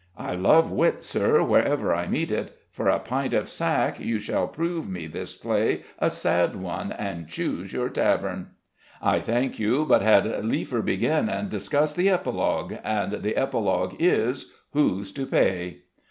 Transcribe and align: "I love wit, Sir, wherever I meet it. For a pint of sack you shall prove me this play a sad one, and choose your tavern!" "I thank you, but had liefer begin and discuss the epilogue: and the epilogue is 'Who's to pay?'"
"I 0.17 0.33
love 0.33 0.71
wit, 0.71 1.03
Sir, 1.03 1.43
wherever 1.43 1.93
I 1.93 2.07
meet 2.07 2.31
it. 2.31 2.57
For 2.71 2.87
a 2.87 2.97
pint 2.97 3.35
of 3.35 3.47
sack 3.47 3.99
you 3.99 4.17
shall 4.17 4.47
prove 4.47 4.89
me 4.89 5.05
this 5.05 5.35
play 5.35 5.83
a 5.99 6.09
sad 6.09 6.55
one, 6.55 6.91
and 6.93 7.27
choose 7.27 7.71
your 7.71 7.87
tavern!" 7.87 8.47
"I 8.99 9.19
thank 9.19 9.59
you, 9.59 9.85
but 9.85 10.01
had 10.01 10.25
liefer 10.43 10.81
begin 10.81 11.29
and 11.29 11.51
discuss 11.51 11.93
the 11.93 12.09
epilogue: 12.09 12.73
and 12.83 13.21
the 13.21 13.35
epilogue 13.37 13.93
is 13.99 14.51
'Who's 14.73 15.11
to 15.11 15.27
pay?'" 15.27 15.83